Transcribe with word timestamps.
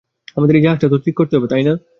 আমাদের 0.37 0.55
এই 0.55 0.63
জাহাজটা 0.63 0.87
তো 0.89 0.97
ঠিক 1.05 1.15
করতে 1.17 1.33
হবে, 1.37 1.47
তাই 1.47 1.63
না? 1.63 1.73